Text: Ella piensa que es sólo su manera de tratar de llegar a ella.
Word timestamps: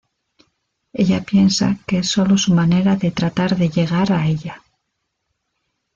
Ella 0.93 1.21
piensa 1.21 1.77
que 1.85 1.99
es 1.99 2.09
sólo 2.09 2.35
su 2.35 2.55
manera 2.55 2.95
de 2.95 3.11
tratar 3.11 3.55
de 3.55 3.69
llegar 3.69 4.11
a 4.11 4.25
ella. 4.25 4.63